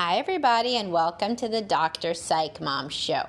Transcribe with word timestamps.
Hi, 0.00 0.18
everybody, 0.18 0.76
and 0.76 0.92
welcome 0.92 1.34
to 1.34 1.48
the 1.48 1.60
Dr. 1.60 2.14
Psych 2.14 2.60
Mom 2.60 2.88
Show. 2.88 3.24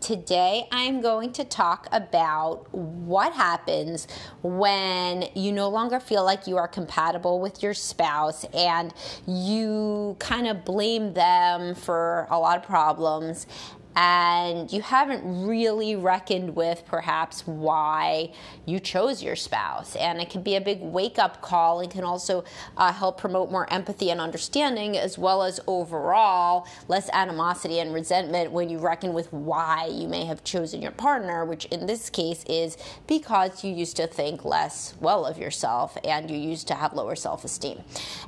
Today, 0.00 0.68
I'm 0.70 1.00
going 1.00 1.32
to 1.32 1.42
talk 1.42 1.88
about 1.90 2.72
what 2.72 3.32
happens 3.32 4.06
when 4.40 5.24
you 5.34 5.50
no 5.50 5.68
longer 5.68 5.98
feel 5.98 6.24
like 6.24 6.46
you 6.46 6.58
are 6.58 6.68
compatible 6.68 7.40
with 7.40 7.60
your 7.60 7.74
spouse 7.74 8.44
and 8.54 8.94
you 9.26 10.14
kind 10.20 10.46
of 10.46 10.64
blame 10.64 11.14
them 11.14 11.74
for 11.74 12.28
a 12.30 12.38
lot 12.38 12.56
of 12.56 12.62
problems 12.62 13.48
and 13.94 14.72
you 14.72 14.80
haven't 14.80 15.46
really 15.46 15.96
reckoned 15.96 16.56
with 16.56 16.84
perhaps 16.86 17.46
why 17.46 18.32
you 18.64 18.80
chose 18.80 19.22
your 19.22 19.36
spouse. 19.36 19.96
And 19.96 20.20
it 20.20 20.30
can 20.30 20.42
be 20.42 20.56
a 20.56 20.60
big 20.60 20.80
wake 20.80 21.18
up 21.18 21.42
call 21.42 21.80
and 21.80 21.90
can 21.90 22.04
also 22.04 22.44
uh, 22.76 22.92
help 22.92 23.18
promote 23.18 23.50
more 23.50 23.70
empathy 23.72 24.10
and 24.10 24.20
understanding, 24.20 24.96
as 24.96 25.18
well 25.18 25.42
as 25.42 25.60
overall 25.66 26.66
less 26.88 27.10
animosity 27.12 27.80
and 27.80 27.92
resentment 27.92 28.50
when 28.50 28.70
you 28.70 28.78
reckon 28.78 29.12
with 29.12 29.30
why 29.32 29.86
you 29.86 30.08
may 30.08 30.24
have 30.24 30.42
chosen 30.42 30.80
your 30.80 30.92
partner, 30.92 31.44
which 31.44 31.66
in 31.66 31.86
this 31.86 32.08
case 32.08 32.44
is 32.48 32.78
because 33.06 33.62
you 33.62 33.74
used 33.74 33.96
to 33.96 34.06
think 34.06 34.44
less 34.44 34.94
well 35.00 35.26
of 35.26 35.36
yourself 35.36 35.98
and 36.04 36.30
you 36.30 36.38
used 36.38 36.66
to 36.68 36.74
have 36.74 36.94
lower 36.94 37.14
self 37.14 37.44
esteem. 37.44 37.82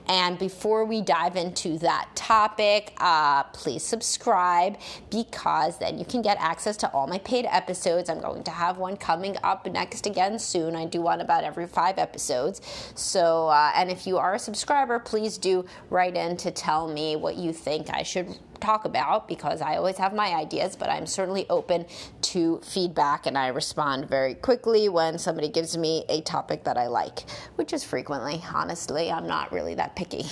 And 0.08 0.38
before 0.38 0.84
we 0.84 1.00
dive 1.00 1.36
into 1.36 1.78
that 1.78 2.10
topic, 2.14 2.92
uh, 2.98 3.44
please 3.44 3.82
subscribe 3.82 4.76
because 5.10 5.53
because 5.54 5.78
then 5.78 5.98
you 5.98 6.04
can 6.04 6.20
get 6.20 6.36
access 6.40 6.76
to 6.76 6.90
all 6.90 7.06
my 7.06 7.18
paid 7.18 7.46
episodes. 7.48 8.10
I'm 8.10 8.20
going 8.20 8.42
to 8.42 8.50
have 8.50 8.76
one 8.76 8.96
coming 8.96 9.36
up 9.44 9.64
next 9.66 10.04
again 10.04 10.36
soon. 10.36 10.74
I 10.74 10.84
do 10.84 11.00
one 11.00 11.20
about 11.20 11.44
every 11.44 11.68
five 11.68 11.96
episodes. 11.96 12.60
So, 12.96 13.46
uh, 13.46 13.70
and 13.76 13.88
if 13.88 14.04
you 14.04 14.18
are 14.18 14.34
a 14.34 14.38
subscriber, 14.38 14.98
please 14.98 15.38
do 15.38 15.64
write 15.90 16.16
in 16.16 16.36
to 16.38 16.50
tell 16.50 16.92
me 16.92 17.14
what 17.14 17.36
you 17.36 17.52
think 17.52 17.88
I 17.90 18.02
should 18.02 18.36
talk 18.60 18.84
about 18.84 19.28
because 19.28 19.60
I 19.60 19.76
always 19.76 19.96
have 19.98 20.12
my 20.12 20.34
ideas, 20.34 20.74
but 20.74 20.90
I'm 20.90 21.06
certainly 21.06 21.46
open 21.48 21.86
to 22.32 22.60
feedback 22.64 23.26
and 23.26 23.38
I 23.38 23.48
respond 23.48 24.08
very 24.08 24.34
quickly 24.34 24.88
when 24.88 25.18
somebody 25.18 25.48
gives 25.48 25.76
me 25.76 26.04
a 26.08 26.20
topic 26.22 26.64
that 26.64 26.76
I 26.76 26.88
like, 26.88 27.30
which 27.54 27.72
is 27.72 27.84
frequently, 27.84 28.42
honestly. 28.52 29.12
I'm 29.12 29.28
not 29.28 29.52
really 29.52 29.76
that 29.76 29.94
picky. 29.94 30.24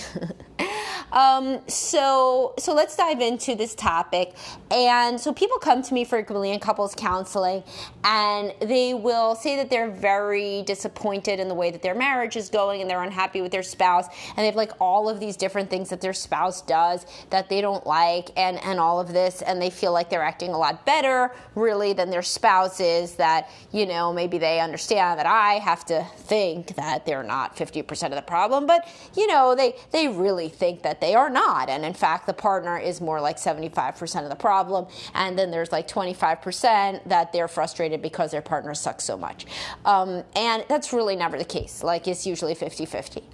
Um, 1.13 1.61
so, 1.69 2.55
so 2.59 2.75
let's 2.75 2.97
dive 2.97 3.21
into 3.21 3.55
this 3.55 3.75
topic. 3.75 4.35
And 4.71 5.21
so 5.21 5.33
people 5.33 5.59
come 5.59 5.83
to 5.83 5.95
me 5.95 6.05
frequently 6.05 6.51
in 6.53 6.59
couples 6.59 6.95
counseling, 6.95 7.63
and 8.03 8.55
they 8.61 8.95
will 8.95 9.35
say 9.35 9.57
that 9.57 9.69
they're 9.69 9.91
very 9.91 10.63
disappointed 10.63 11.39
in 11.39 11.49
the 11.49 11.55
way 11.55 11.71
that 11.71 11.83
their 11.83 11.95
marriage 11.95 12.37
is 12.37 12.49
going, 12.49 12.81
and 12.81 12.89
they're 12.89 13.03
unhappy 13.03 13.43
with 13.43 13.53
their 13.53 13.63
spouse, 13.63 14.07
and 14.31 14.39
they 14.39 14.47
have 14.47 14.57
like 14.57 14.73
all 14.81 15.09
of 15.09 15.21
these 15.21 15.37
different 15.37 15.69
things 15.69 15.91
that 15.91 16.01
their 16.01 16.15
spouse 16.15 16.63
does 16.63 17.05
that 17.29 17.51
they 17.51 17.61
don't 17.61 17.87
like, 17.87 18.31
and 18.37 18.59
and 18.65 18.81
all 18.81 18.99
of 18.99 19.13
this, 19.13 19.43
and 19.43 19.61
they 19.61 19.71
feel 19.71 19.93
like 19.93 20.09
they're 20.09 20.23
acting 20.23 20.51
a 20.51 20.59
lot 20.59 20.87
better, 20.87 21.33
really, 21.55 21.93
than 21.93 22.09
their 22.09 22.23
spouse 22.23 22.81
is. 22.81 23.15
That 23.17 23.51
you 23.73 23.85
know 23.85 24.13
maybe 24.13 24.39
they 24.39 24.61
understand 24.61 25.19
that 25.19 25.27
I 25.27 25.55
have 25.55 25.85
to 25.87 26.07
think 26.17 26.77
that 26.77 27.05
they're 27.05 27.23
not 27.23 27.57
50% 27.57 28.05
of 28.05 28.13
the 28.13 28.23
problem, 28.23 28.67
but 28.67 28.89
you 29.15 29.27
know 29.27 29.55
they 29.55 29.75
they 29.91 30.09
really 30.09 30.49
think 30.49 30.83
that 30.83 31.02
they 31.03 31.17
are 31.17 31.29
not. 31.29 31.69
And 31.69 31.85
in 31.85 31.95
fact, 31.95 32.27
the 32.27 32.33
partner 32.33 32.79
is 32.79 33.01
more 33.01 33.21
like 33.21 33.37
75% 33.37 34.23
of 34.23 34.31
the 34.31 34.37
problem. 34.37 34.87
And 35.15 35.37
then 35.37 35.51
there's 35.51 35.73
like 35.73 35.89
25% 35.89 37.09
that 37.09 37.33
they're 37.33 37.49
frustrated 37.49 38.01
because 38.01 38.31
their 38.31 38.41
partner 38.41 38.73
sucks 38.73 39.03
so 39.03 39.19
much. 39.19 39.47
Um, 39.85 40.23
and 40.37 40.65
that's 40.69 40.93
really 40.93 41.17
never 41.17 41.37
the 41.37 41.45
case. 41.45 41.83
Like 41.83 42.07
it's 42.07 42.25
usually 42.25 42.55
50 42.55 42.87
50. 42.87 43.25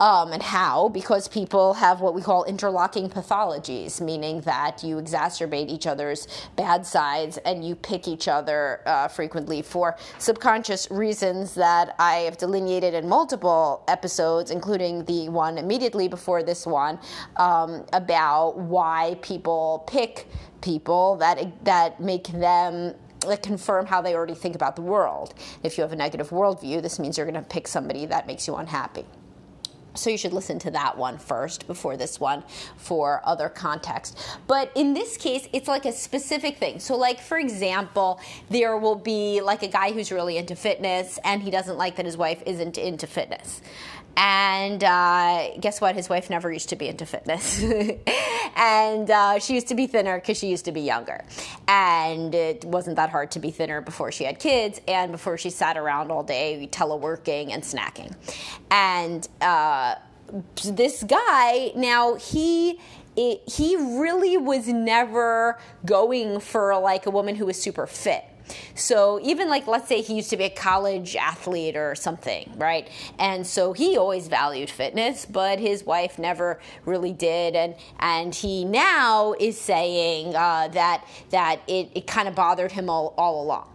Um, 0.00 0.32
and 0.32 0.42
how? 0.42 0.88
Because 0.88 1.28
people 1.28 1.74
have 1.74 2.00
what 2.00 2.14
we 2.14 2.22
call 2.22 2.44
interlocking 2.44 3.08
pathologies, 3.08 4.00
meaning 4.00 4.40
that 4.42 4.82
you 4.82 4.96
exacerbate 4.96 5.68
each 5.68 5.86
other's 5.86 6.26
bad 6.56 6.84
sides 6.84 7.38
and 7.38 7.64
you 7.64 7.74
pick 7.76 8.08
each 8.08 8.28
other 8.28 8.80
uh, 8.86 9.08
frequently 9.08 9.62
for 9.62 9.96
subconscious 10.18 10.90
reasons 10.90 11.54
that 11.54 11.94
I 11.98 12.14
have 12.20 12.36
delineated 12.36 12.94
in 12.94 13.08
multiple 13.08 13.84
episodes, 13.88 14.50
including 14.50 15.04
the 15.04 15.28
one 15.28 15.58
immediately 15.58 16.08
before 16.08 16.42
this 16.42 16.66
one, 16.66 16.98
um, 17.36 17.84
about 17.92 18.58
why 18.58 19.16
people 19.22 19.84
pick 19.86 20.28
people 20.62 21.16
that 21.16 21.64
that 21.64 22.00
make 22.00 22.28
them 22.28 22.94
that 23.20 23.42
confirm 23.42 23.86
how 23.86 24.00
they 24.02 24.14
already 24.14 24.34
think 24.34 24.54
about 24.54 24.76
the 24.76 24.82
world. 24.82 25.34
If 25.62 25.78
you 25.78 25.82
have 25.82 25.92
a 25.92 25.96
negative 25.96 26.30
worldview, 26.30 26.82
this 26.82 26.98
means 26.98 27.16
you're 27.16 27.30
going 27.30 27.42
to 27.42 27.48
pick 27.48 27.68
somebody 27.68 28.06
that 28.06 28.26
makes 28.26 28.46
you 28.46 28.56
unhappy. 28.56 29.04
So 29.94 30.10
you 30.10 30.16
should 30.16 30.32
listen 30.32 30.58
to 30.60 30.70
that 30.70 30.96
one 30.96 31.18
first 31.18 31.66
before 31.66 31.96
this 31.96 32.18
one 32.18 32.42
for 32.76 33.20
other 33.24 33.48
context. 33.48 34.18
But 34.46 34.72
in 34.74 34.94
this 34.94 35.16
case, 35.16 35.48
it's 35.52 35.68
like 35.68 35.84
a 35.84 35.92
specific 35.92 36.58
thing. 36.58 36.80
So, 36.80 36.96
like 36.96 37.20
for 37.20 37.38
example, 37.38 38.20
there 38.48 38.76
will 38.76 38.94
be 38.94 39.40
like 39.40 39.62
a 39.62 39.68
guy 39.68 39.92
who's 39.92 40.10
really 40.10 40.38
into 40.38 40.56
fitness 40.56 41.18
and 41.24 41.42
he 41.42 41.50
doesn't 41.50 41.76
like 41.76 41.96
that 41.96 42.06
his 42.06 42.16
wife 42.16 42.42
isn't 42.46 42.78
into 42.78 43.06
fitness. 43.06 43.60
And 44.16 44.84
uh, 44.84 45.56
guess 45.60 45.80
what? 45.80 45.94
His 45.94 46.08
wife 46.08 46.28
never 46.28 46.52
used 46.52 46.68
to 46.70 46.76
be 46.76 46.88
into 46.88 47.06
fitness. 47.06 47.62
and 48.56 49.10
uh, 49.10 49.38
she 49.38 49.54
used 49.54 49.68
to 49.68 49.74
be 49.74 49.86
thinner 49.86 50.18
because 50.18 50.38
she 50.38 50.48
used 50.48 50.64
to 50.66 50.72
be 50.72 50.82
younger. 50.82 51.24
And 51.66 52.34
it 52.34 52.64
wasn't 52.64 52.96
that 52.96 53.10
hard 53.10 53.30
to 53.32 53.38
be 53.38 53.50
thinner 53.50 53.80
before 53.80 54.12
she 54.12 54.24
had 54.24 54.38
kids 54.38 54.80
and 54.86 55.12
before 55.12 55.38
she 55.38 55.50
sat 55.50 55.76
around 55.76 56.10
all 56.10 56.22
day 56.22 56.68
teleworking 56.70 57.52
and 57.52 57.62
snacking. 57.62 58.14
And 58.70 59.26
uh, 59.40 59.96
this 60.64 61.02
guy, 61.02 61.72
now 61.74 62.14
he. 62.14 62.78
It, 63.14 63.42
he 63.46 63.76
really 63.76 64.38
was 64.38 64.68
never 64.68 65.58
going 65.84 66.40
for 66.40 66.74
like 66.78 67.04
a 67.04 67.10
woman 67.10 67.34
who 67.34 67.44
was 67.44 67.60
super 67.60 67.86
fit 67.86 68.24
so 68.74 69.20
even 69.22 69.48
like 69.48 69.66
let's 69.66 69.88
say 69.88 70.00
he 70.02 70.14
used 70.14 70.30
to 70.30 70.36
be 70.36 70.44
a 70.44 70.50
college 70.50 71.16
athlete 71.16 71.76
or 71.76 71.94
something, 71.94 72.52
right? 72.56 72.88
And 73.18 73.46
so 73.46 73.72
he 73.72 73.96
always 73.96 74.28
valued 74.28 74.70
fitness, 74.70 75.26
but 75.26 75.58
his 75.58 75.84
wife 75.84 76.18
never 76.18 76.60
really 76.84 77.12
did, 77.12 77.54
and 77.54 77.74
and 77.98 78.34
he 78.34 78.64
now 78.64 79.34
is 79.38 79.60
saying 79.60 80.34
uh, 80.34 80.68
that 80.68 81.06
that 81.30 81.60
it, 81.66 81.90
it 81.94 82.06
kind 82.06 82.28
of 82.28 82.34
bothered 82.34 82.72
him 82.72 82.88
all, 82.88 83.14
all 83.16 83.42
along. 83.42 83.68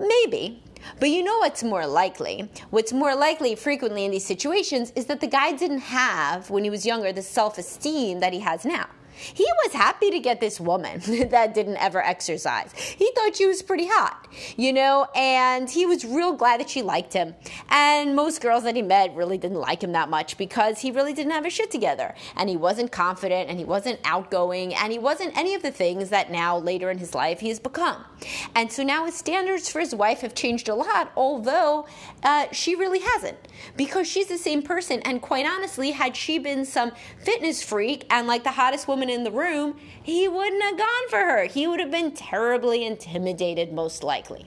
Maybe, 0.00 0.62
but 0.98 1.10
you 1.10 1.22
know 1.22 1.38
what's 1.38 1.62
more 1.62 1.86
likely? 1.86 2.48
What's 2.70 2.92
more 2.92 3.14
likely 3.14 3.54
frequently 3.54 4.04
in 4.04 4.10
these 4.10 4.24
situations 4.24 4.92
is 4.96 5.06
that 5.06 5.20
the 5.20 5.26
guy 5.26 5.52
didn't 5.52 5.80
have, 5.80 6.50
when 6.50 6.64
he 6.64 6.70
was 6.70 6.86
younger, 6.86 7.12
the 7.12 7.22
self 7.22 7.58
esteem 7.58 8.20
that 8.20 8.32
he 8.32 8.40
has 8.40 8.64
now. 8.64 8.88
He 9.34 9.46
was 9.64 9.74
happy 9.74 10.10
to 10.10 10.18
get 10.18 10.40
this 10.40 10.60
woman 10.60 11.00
that 11.30 11.54
didn't 11.54 11.76
ever 11.76 12.04
exercise. 12.04 12.72
He 12.72 13.10
thought 13.14 13.36
she 13.36 13.46
was 13.46 13.62
pretty 13.62 13.86
hot, 13.86 14.26
you 14.56 14.72
know, 14.72 15.06
and 15.14 15.68
he 15.68 15.86
was 15.86 16.04
real 16.04 16.32
glad 16.32 16.60
that 16.60 16.70
she 16.70 16.82
liked 16.82 17.12
him. 17.12 17.34
And 17.68 18.16
most 18.16 18.40
girls 18.40 18.64
that 18.64 18.76
he 18.76 18.82
met 18.82 19.14
really 19.14 19.38
didn't 19.38 19.60
like 19.60 19.82
him 19.82 19.92
that 19.92 20.08
much 20.08 20.36
because 20.38 20.78
he 20.80 20.90
really 20.90 21.12
didn't 21.12 21.32
have 21.32 21.44
his 21.44 21.52
shit 21.52 21.70
together. 21.70 22.14
And 22.36 22.48
he 22.48 22.56
wasn't 22.56 22.92
confident 22.92 23.50
and 23.50 23.58
he 23.58 23.64
wasn't 23.64 24.00
outgoing 24.04 24.74
and 24.74 24.92
he 24.92 24.98
wasn't 24.98 25.36
any 25.36 25.54
of 25.54 25.62
the 25.62 25.70
things 25.70 26.10
that 26.10 26.30
now 26.30 26.58
later 26.58 26.90
in 26.90 26.98
his 26.98 27.14
life 27.14 27.40
he 27.40 27.48
has 27.48 27.60
become. 27.60 28.04
And 28.54 28.72
so 28.72 28.82
now 28.82 29.06
his 29.06 29.14
standards 29.14 29.70
for 29.70 29.80
his 29.80 29.94
wife 29.94 30.20
have 30.20 30.34
changed 30.34 30.68
a 30.68 30.74
lot, 30.74 31.12
although 31.16 31.86
uh, 32.22 32.46
she 32.52 32.74
really 32.74 33.00
hasn't 33.00 33.38
because 33.76 34.08
she's 34.08 34.28
the 34.28 34.38
same 34.38 34.62
person. 34.62 35.00
And 35.02 35.20
quite 35.20 35.46
honestly, 35.46 35.90
had 35.90 36.16
she 36.16 36.38
been 36.38 36.64
some 36.64 36.92
fitness 37.18 37.62
freak 37.62 38.06
and 38.10 38.26
like 38.26 38.44
the 38.44 38.52
hottest 38.52 38.88
woman 38.88 39.09
in 39.10 39.24
the 39.24 39.30
room, 39.30 39.76
he 40.02 40.28
wouldn't 40.28 40.62
have 40.62 40.78
gone 40.78 41.08
for 41.08 41.18
her. 41.18 41.44
He 41.44 41.66
would 41.66 41.80
have 41.80 41.90
been 41.90 42.12
terribly 42.12 42.84
intimidated, 42.84 43.72
most 43.72 44.02
likely. 44.02 44.46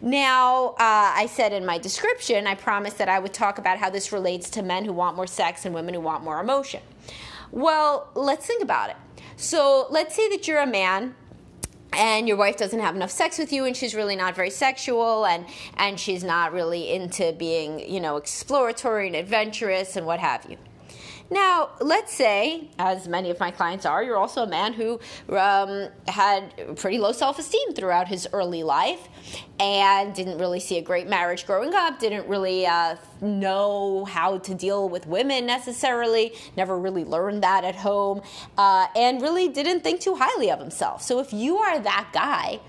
Now, 0.00 0.68
uh, 0.70 0.76
I 0.78 1.26
said 1.30 1.52
in 1.52 1.64
my 1.64 1.78
description, 1.78 2.46
I 2.46 2.54
promised 2.54 2.98
that 2.98 3.08
I 3.08 3.18
would 3.18 3.32
talk 3.32 3.58
about 3.58 3.78
how 3.78 3.90
this 3.90 4.12
relates 4.12 4.50
to 4.50 4.62
men 4.62 4.84
who 4.84 4.92
want 4.92 5.16
more 5.16 5.26
sex 5.26 5.64
and 5.64 5.74
women 5.74 5.94
who 5.94 6.00
want 6.00 6.22
more 6.24 6.40
emotion. 6.40 6.80
Well, 7.50 8.08
let's 8.14 8.46
think 8.46 8.62
about 8.62 8.90
it. 8.90 8.96
So, 9.36 9.86
let's 9.90 10.14
say 10.14 10.28
that 10.30 10.46
you're 10.46 10.60
a 10.60 10.66
man 10.66 11.14
and 11.96 12.26
your 12.26 12.36
wife 12.36 12.56
doesn't 12.56 12.80
have 12.80 12.96
enough 12.96 13.10
sex 13.10 13.38
with 13.38 13.52
you 13.52 13.64
and 13.64 13.76
she's 13.76 13.94
really 13.94 14.16
not 14.16 14.34
very 14.34 14.50
sexual 14.50 15.24
and 15.26 15.44
and 15.76 15.98
she's 15.98 16.24
not 16.24 16.52
really 16.52 16.92
into 16.92 17.32
being 17.32 17.78
you 17.78 18.00
know 18.00 18.16
exploratory 18.16 19.06
and 19.06 19.16
adventurous 19.16 19.96
and 19.96 20.06
what 20.06 20.18
have 20.18 20.44
you 20.48 20.56
now, 21.30 21.70
let's 21.80 22.12
say, 22.12 22.68
as 22.78 23.08
many 23.08 23.30
of 23.30 23.40
my 23.40 23.50
clients 23.50 23.86
are, 23.86 24.02
you're 24.02 24.16
also 24.16 24.42
a 24.42 24.46
man 24.46 24.72
who 24.74 25.00
um, 25.30 25.88
had 26.06 26.76
pretty 26.76 26.98
low 26.98 27.12
self 27.12 27.38
esteem 27.38 27.72
throughout 27.74 28.08
his 28.08 28.28
early 28.32 28.62
life 28.62 29.08
and 29.58 30.14
didn't 30.14 30.38
really 30.38 30.60
see 30.60 30.76
a 30.78 30.82
great 30.82 31.08
marriage 31.08 31.46
growing 31.46 31.74
up, 31.74 31.98
didn't 31.98 32.28
really 32.28 32.66
uh, 32.66 32.96
know 33.22 34.04
how 34.04 34.38
to 34.38 34.54
deal 34.54 34.88
with 34.88 35.06
women 35.06 35.46
necessarily, 35.46 36.34
never 36.56 36.78
really 36.78 37.04
learned 37.04 37.42
that 37.42 37.64
at 37.64 37.76
home, 37.76 38.20
uh, 38.58 38.86
and 38.94 39.22
really 39.22 39.48
didn't 39.48 39.80
think 39.80 40.00
too 40.00 40.14
highly 40.14 40.50
of 40.50 40.58
himself. 40.58 41.02
So 41.02 41.20
if 41.20 41.32
you 41.32 41.56
are 41.56 41.78
that 41.78 42.10
guy, 42.12 42.60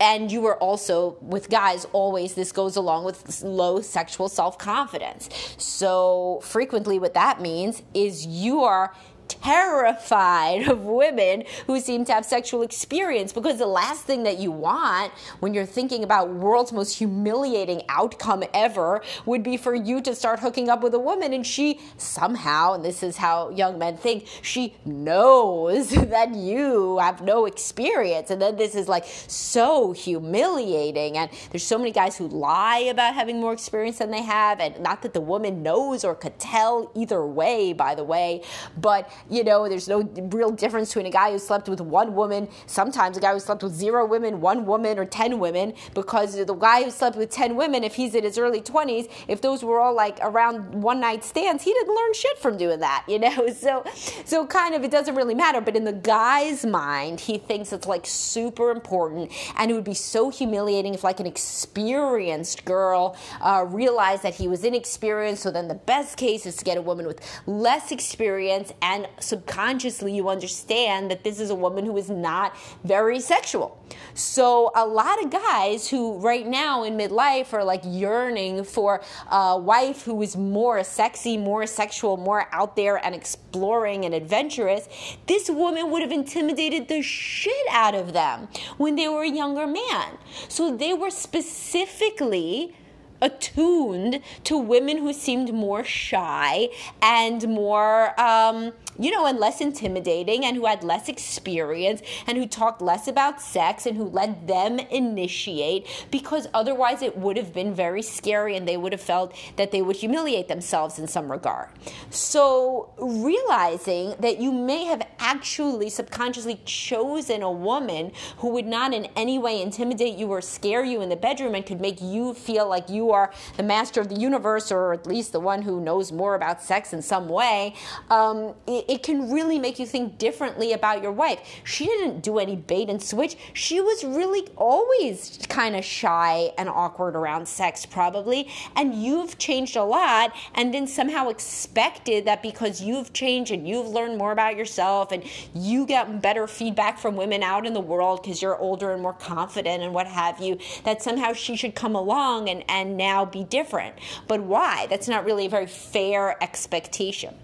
and 0.00 0.32
you 0.32 0.40
were 0.40 0.56
also 0.56 1.16
with 1.20 1.50
guys 1.50 1.86
always 1.92 2.34
this 2.34 2.52
goes 2.52 2.76
along 2.76 3.04
with 3.04 3.42
low 3.42 3.80
sexual 3.80 4.28
self-confidence. 4.28 5.28
So 5.58 6.40
frequently 6.42 6.98
what 6.98 7.14
that 7.14 7.40
means 7.40 7.82
is 7.94 8.26
you 8.26 8.62
are 8.62 8.94
terrified 9.30 10.68
of 10.68 10.84
women 10.84 11.44
who 11.66 11.80
seem 11.80 12.04
to 12.04 12.12
have 12.12 12.24
sexual 12.24 12.62
experience 12.62 13.32
because 13.32 13.58
the 13.58 13.66
last 13.66 14.04
thing 14.04 14.24
that 14.24 14.38
you 14.38 14.50
want 14.50 15.12
when 15.40 15.54
you're 15.54 15.66
thinking 15.66 16.04
about 16.04 16.30
world's 16.30 16.72
most 16.72 16.98
humiliating 16.98 17.82
outcome 17.88 18.42
ever 18.54 19.02
would 19.26 19.42
be 19.42 19.56
for 19.56 19.74
you 19.74 20.00
to 20.00 20.14
start 20.14 20.40
hooking 20.40 20.68
up 20.68 20.82
with 20.82 20.94
a 20.94 20.98
woman 20.98 21.32
and 21.32 21.46
she 21.46 21.80
somehow, 21.96 22.74
and 22.74 22.84
this 22.84 23.02
is 23.02 23.16
how 23.16 23.50
young 23.50 23.78
men 23.78 23.96
think, 23.96 24.26
she 24.42 24.74
knows 24.84 25.90
that 25.90 26.34
you 26.34 26.98
have 26.98 27.22
no 27.22 27.46
experience. 27.46 28.30
And 28.30 28.40
then 28.40 28.56
this 28.56 28.74
is 28.74 28.88
like 28.88 29.04
so 29.06 29.92
humiliating. 29.92 31.16
And 31.16 31.30
there's 31.50 31.64
so 31.64 31.78
many 31.78 31.92
guys 31.92 32.16
who 32.16 32.28
lie 32.28 32.78
about 32.78 33.14
having 33.14 33.40
more 33.40 33.52
experience 33.52 33.98
than 33.98 34.10
they 34.10 34.22
have. 34.22 34.60
And 34.60 34.80
not 34.80 35.02
that 35.02 35.14
the 35.14 35.20
woman 35.20 35.62
knows 35.62 36.04
or 36.04 36.14
could 36.14 36.38
tell 36.38 36.90
either 36.94 37.24
way, 37.24 37.72
by 37.72 37.94
the 37.94 38.04
way, 38.04 38.42
but 38.76 39.10
you 39.28 39.44
know, 39.44 39.68
there's 39.68 39.88
no 39.88 40.02
real 40.32 40.50
difference 40.50 40.90
between 40.90 41.06
a 41.06 41.10
guy 41.10 41.32
who 41.32 41.38
slept 41.38 41.68
with 41.68 41.80
one 41.80 42.14
woman, 42.14 42.48
sometimes 42.66 43.16
a 43.16 43.20
guy 43.20 43.32
who 43.32 43.40
slept 43.40 43.62
with 43.62 43.74
zero 43.74 44.06
women, 44.06 44.40
one 44.40 44.66
woman, 44.66 44.98
or 44.98 45.04
10 45.04 45.38
women, 45.38 45.74
because 45.94 46.34
the 46.44 46.54
guy 46.54 46.84
who 46.84 46.90
slept 46.90 47.16
with 47.16 47.30
10 47.30 47.56
women, 47.56 47.84
if 47.84 47.94
he's 47.94 48.14
in 48.14 48.24
his 48.24 48.38
early 48.38 48.60
20s, 48.60 49.10
if 49.28 49.40
those 49.40 49.62
were 49.62 49.80
all 49.80 49.94
like 49.94 50.18
around 50.22 50.82
one 50.82 51.00
night 51.00 51.24
stands, 51.24 51.62
he 51.62 51.72
didn't 51.72 51.94
learn 51.94 52.12
shit 52.14 52.38
from 52.38 52.56
doing 52.56 52.80
that, 52.80 53.04
you 53.08 53.18
know? 53.18 53.48
So, 53.60 53.84
so 54.24 54.46
kind 54.46 54.74
of, 54.74 54.84
it 54.84 54.90
doesn't 54.90 55.14
really 55.14 55.34
matter. 55.34 55.60
But 55.60 55.76
in 55.76 55.84
the 55.84 55.92
guy's 55.92 56.64
mind, 56.64 57.20
he 57.20 57.36
thinks 57.36 57.72
it's 57.72 57.86
like 57.86 58.06
super 58.06 58.70
important. 58.70 59.32
And 59.56 59.70
it 59.70 59.74
would 59.74 59.84
be 59.84 59.94
so 59.94 60.30
humiliating 60.30 60.94
if, 60.94 61.04
like, 61.04 61.20
an 61.20 61.26
experienced 61.26 62.64
girl 62.64 63.16
uh, 63.40 63.66
realized 63.68 64.22
that 64.22 64.34
he 64.34 64.48
was 64.48 64.64
inexperienced. 64.64 65.42
So 65.42 65.50
then 65.50 65.68
the 65.68 65.74
best 65.74 66.16
case 66.16 66.46
is 66.46 66.56
to 66.56 66.64
get 66.64 66.78
a 66.78 66.82
woman 66.82 67.06
with 67.06 67.20
less 67.46 67.92
experience 67.92 68.72
and 68.80 69.08
subconsciously 69.18 70.14
you 70.14 70.28
understand 70.28 71.10
that 71.10 71.24
this 71.24 71.40
is 71.40 71.50
a 71.50 71.54
woman 71.54 71.84
who 71.84 71.96
is 71.96 72.10
not 72.10 72.56
very 72.84 73.20
sexual. 73.20 73.82
So 74.14 74.70
a 74.74 74.86
lot 74.86 75.22
of 75.22 75.30
guys 75.30 75.88
who 75.88 76.18
right 76.18 76.46
now 76.46 76.84
in 76.84 76.96
midlife 76.96 77.52
are 77.52 77.64
like 77.64 77.82
yearning 77.84 78.64
for 78.64 79.02
a 79.30 79.58
wife 79.58 80.04
who 80.04 80.20
is 80.22 80.36
more 80.36 80.82
sexy, 80.84 81.36
more 81.36 81.66
sexual, 81.66 82.16
more 82.16 82.48
out 82.52 82.76
there 82.76 83.04
and 83.04 83.14
exploring 83.14 84.04
and 84.04 84.14
adventurous, 84.14 84.88
this 85.26 85.50
woman 85.50 85.90
would 85.90 86.02
have 86.02 86.12
intimidated 86.12 86.88
the 86.88 87.02
shit 87.02 87.66
out 87.70 87.94
of 87.94 88.12
them 88.12 88.48
when 88.76 88.96
they 88.96 89.08
were 89.08 89.22
a 89.22 89.30
younger 89.30 89.66
man. 89.66 90.18
So 90.48 90.76
they 90.76 90.92
were 90.92 91.10
specifically 91.10 92.74
attuned 93.22 94.20
to 94.44 94.56
women 94.56 94.98
who 94.98 95.12
seemed 95.12 95.52
more 95.52 95.84
shy 95.84 96.68
and 97.02 97.46
more 97.48 98.18
um, 98.20 98.72
you 98.98 99.10
know, 99.10 99.26
and 99.26 99.38
less 99.38 99.60
intimidating 99.60 100.44
and 100.44 100.56
who 100.56 100.66
had 100.66 100.82
less 100.82 101.08
experience 101.08 102.02
and 102.26 102.36
who 102.36 102.46
talked 102.46 102.82
less 102.82 103.08
about 103.08 103.40
sex 103.40 103.86
and 103.86 103.96
who 103.96 104.04
let 104.04 104.46
them 104.46 104.78
initiate 104.78 105.86
because 106.10 106.48
otherwise 106.52 107.02
it 107.02 107.16
would 107.16 107.36
have 107.36 107.52
been 107.52 107.74
very 107.74 108.02
scary 108.02 108.56
and 108.56 108.66
they 108.66 108.76
would 108.76 108.92
have 108.92 109.00
felt 109.00 109.34
that 109.56 109.70
they 109.70 109.82
would 109.82 109.96
humiliate 109.96 110.48
themselves 110.48 110.98
in 110.98 111.06
some 111.06 111.30
regard. 111.30 111.68
So, 112.10 112.92
realizing 112.98 114.14
that 114.20 114.38
you 114.40 114.52
may 114.52 114.84
have 114.84 115.06
actually 115.18 115.90
subconsciously 115.90 116.60
chosen 116.64 117.42
a 117.42 117.50
woman 117.50 118.12
who 118.38 118.48
would 118.50 118.66
not 118.66 118.92
in 118.92 119.06
any 119.16 119.38
way 119.38 119.60
intimidate 119.62 120.16
you 120.16 120.28
or 120.28 120.40
scare 120.40 120.84
you 120.84 121.00
in 121.00 121.08
the 121.08 121.16
bedroom 121.16 121.54
and 121.54 121.64
could 121.64 121.80
make 121.80 122.00
you 122.00 122.34
feel 122.34 122.68
like 122.68 122.88
you 122.88 123.10
are 123.10 123.32
the 123.56 123.62
master 123.62 124.00
of 124.00 124.08
the 124.08 124.14
universe 124.14 124.70
or 124.72 124.92
at 124.92 125.06
least 125.06 125.32
the 125.32 125.40
one 125.40 125.62
who 125.62 125.80
knows 125.80 126.12
more 126.12 126.34
about 126.34 126.62
sex 126.62 126.92
in 126.92 127.02
some 127.02 127.28
way. 127.28 127.74
Um, 128.10 128.54
it, 128.66 128.79
it 128.88 129.02
can 129.02 129.30
really 129.30 129.58
make 129.58 129.78
you 129.78 129.86
think 129.86 130.18
differently 130.18 130.72
about 130.72 131.02
your 131.02 131.12
wife. 131.12 131.40
She 131.64 131.86
didn't 131.86 132.20
do 132.22 132.38
any 132.38 132.56
bait 132.56 132.88
and 132.88 133.02
switch. 133.02 133.36
She 133.52 133.80
was 133.80 134.04
really 134.04 134.46
always 134.56 135.38
kind 135.48 135.76
of 135.76 135.84
shy 135.84 136.52
and 136.58 136.68
awkward 136.68 137.16
around 137.16 137.46
sex, 137.46 137.86
probably. 137.86 138.48
And 138.76 138.94
you've 138.94 139.38
changed 139.38 139.76
a 139.76 139.84
lot, 139.84 140.34
and 140.54 140.72
then 140.72 140.86
somehow 140.86 141.28
expected 141.28 142.24
that 142.26 142.42
because 142.42 142.80
you've 142.80 143.12
changed 143.12 143.50
and 143.50 143.66
you've 143.66 143.88
learned 143.88 144.18
more 144.18 144.32
about 144.32 144.56
yourself 144.56 145.12
and 145.12 145.24
you 145.54 145.86
get 145.86 146.22
better 146.22 146.46
feedback 146.46 146.98
from 146.98 147.16
women 147.16 147.42
out 147.42 147.66
in 147.66 147.72
the 147.72 147.80
world 147.80 148.22
because 148.22 148.42
you're 148.42 148.58
older 148.58 148.92
and 148.92 149.02
more 149.02 149.12
confident 149.12 149.82
and 149.82 149.94
what 149.94 150.06
have 150.06 150.40
you, 150.40 150.58
that 150.84 151.02
somehow 151.02 151.32
she 151.32 151.56
should 151.56 151.74
come 151.74 151.94
along 151.94 152.48
and, 152.48 152.64
and 152.68 152.96
now 152.96 153.24
be 153.24 153.44
different. 153.44 153.94
But 154.26 154.42
why? 154.42 154.86
That's 154.88 155.08
not 155.08 155.24
really 155.24 155.46
a 155.46 155.50
very 155.50 155.66
fair 155.66 156.42
expectation 156.42 157.34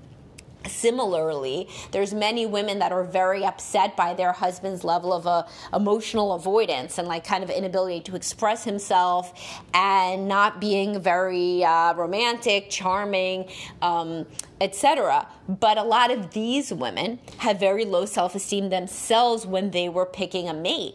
similarly 0.69 1.69
there's 1.93 2.13
many 2.15 2.47
women 2.47 2.79
that 2.79 2.93
are 2.93 3.05
very 3.05 3.45
upset 3.45 3.97
by 3.97 4.15
their 4.15 4.33
husband's 4.33 4.85
level 4.85 5.13
of 5.13 5.27
uh, 5.27 5.45
emotional 5.75 6.33
avoidance 6.33 6.99
and 6.99 7.09
like 7.09 7.25
kind 7.25 7.43
of 7.43 7.51
inability 7.51 8.01
to 8.01 8.17
express 8.17 8.65
himself 8.65 9.33
and 9.75 10.29
not 10.29 10.61
being 10.61 11.01
very 11.01 11.65
uh, 11.65 11.95
romantic 11.95 12.71
charming 12.71 13.49
um, 13.83 14.27
etc 14.61 15.27
but 15.49 15.79
a 15.79 15.83
lot 15.83 16.11
of 16.11 16.33
these 16.33 16.73
women 16.73 17.19
have 17.39 17.61
very 17.61 17.85
low 17.85 18.05
self-esteem 18.05 18.71
themselves 18.71 19.47
when 19.47 19.71
they 19.71 19.89
were 19.89 20.07
picking 20.07 20.49
a 20.49 20.55
mate. 20.55 20.95